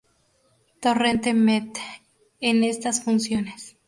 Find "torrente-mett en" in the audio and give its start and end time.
0.81-2.63